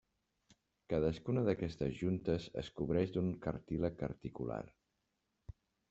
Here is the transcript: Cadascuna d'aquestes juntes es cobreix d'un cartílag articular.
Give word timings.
Cadascuna 0.93 1.43
d'aquestes 1.49 1.93
juntes 2.01 2.49
es 2.63 2.73
cobreix 2.81 3.15
d'un 3.19 3.31
cartílag 3.47 4.05
articular. 4.13 4.63